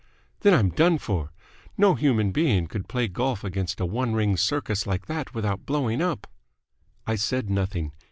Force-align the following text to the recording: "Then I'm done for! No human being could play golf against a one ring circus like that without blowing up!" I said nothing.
"Then 0.39 0.55
I'm 0.55 0.69
done 0.71 0.97
for! 0.97 1.31
No 1.77 1.93
human 1.93 2.31
being 2.31 2.65
could 2.65 2.87
play 2.89 3.07
golf 3.07 3.43
against 3.43 3.79
a 3.79 3.85
one 3.85 4.13
ring 4.15 4.35
circus 4.35 4.87
like 4.87 5.05
that 5.05 5.35
without 5.35 5.67
blowing 5.67 6.01
up!" 6.01 6.25
I 7.05 7.15
said 7.15 7.51
nothing. 7.51 7.91